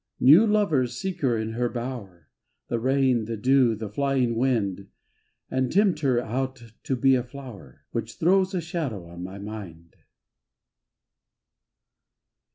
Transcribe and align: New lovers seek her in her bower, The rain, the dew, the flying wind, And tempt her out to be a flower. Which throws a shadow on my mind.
New 0.19 0.47
lovers 0.47 0.95
seek 0.95 1.21
her 1.21 1.37
in 1.37 1.51
her 1.51 1.69
bower, 1.69 2.27
The 2.69 2.79
rain, 2.79 3.25
the 3.25 3.37
dew, 3.37 3.75
the 3.75 3.87
flying 3.87 4.35
wind, 4.35 4.87
And 5.51 5.71
tempt 5.71 5.99
her 5.99 6.19
out 6.19 6.59
to 6.85 6.95
be 6.95 7.13
a 7.13 7.21
flower. 7.21 7.83
Which 7.91 8.15
throws 8.17 8.55
a 8.55 8.61
shadow 8.61 9.05
on 9.05 9.23
my 9.23 9.37
mind. 9.37 9.95